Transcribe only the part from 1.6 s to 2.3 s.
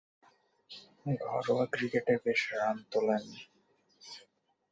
ক্রিকেটে